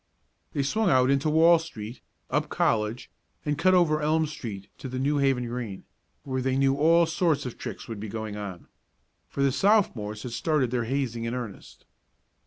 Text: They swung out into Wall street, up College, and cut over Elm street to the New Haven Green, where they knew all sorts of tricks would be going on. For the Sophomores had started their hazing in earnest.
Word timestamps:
They 0.53 0.63
swung 0.63 0.89
out 0.89 1.11
into 1.11 1.29
Wall 1.29 1.59
street, 1.59 2.01
up 2.31 2.49
College, 2.49 3.11
and 3.45 3.55
cut 3.55 3.75
over 3.75 4.01
Elm 4.01 4.25
street 4.25 4.67
to 4.79 4.89
the 4.89 4.97
New 4.97 5.19
Haven 5.19 5.45
Green, 5.47 5.83
where 6.23 6.41
they 6.41 6.57
knew 6.57 6.75
all 6.75 7.05
sorts 7.05 7.45
of 7.45 7.55
tricks 7.55 7.87
would 7.87 7.99
be 7.99 8.09
going 8.09 8.35
on. 8.35 8.67
For 9.29 9.43
the 9.43 9.51
Sophomores 9.51 10.23
had 10.23 10.31
started 10.31 10.71
their 10.71 10.85
hazing 10.85 11.25
in 11.25 11.35
earnest. 11.35 11.85